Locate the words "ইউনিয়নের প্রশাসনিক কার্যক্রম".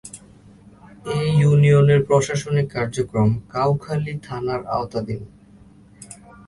1.39-3.29